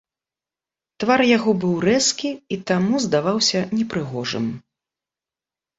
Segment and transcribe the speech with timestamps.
[1.03, 4.45] Твар яго быў рэзкі і таму здаваўся непрыгожым.